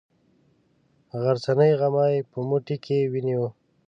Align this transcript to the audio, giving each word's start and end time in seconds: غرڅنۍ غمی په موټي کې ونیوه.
غرڅنۍ 1.21 1.71
غمی 1.79 2.15
په 2.31 2.37
موټي 2.49 2.75
کې 2.85 2.97
ونیوه. 3.11 3.49